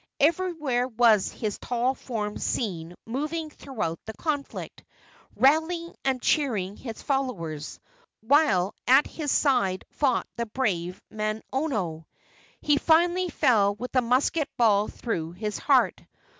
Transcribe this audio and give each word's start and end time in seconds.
Everywhere 0.19 0.87
was 0.87 1.31
his 1.31 1.59
tall 1.59 1.93
form 1.93 2.35
seen 2.39 2.95
moving 3.05 3.51
throughout 3.51 3.99
the 4.07 4.13
conflict, 4.15 4.83
rallying 5.35 5.93
and 6.03 6.19
cheering 6.19 6.75
his 6.75 7.03
followers, 7.03 7.79
while 8.21 8.73
at 8.87 9.05
his 9.05 9.31
side 9.31 9.85
fought 9.91 10.25
the 10.37 10.47
brave 10.47 10.99
Manono. 11.13 12.07
He 12.61 12.77
finally 12.79 13.29
fell 13.29 13.75
with 13.75 13.95
a 13.95 14.01
musket 14.01 14.49
ball 14.57 14.87
through 14.87 15.33
his 15.33 15.59
heart. 15.59 16.01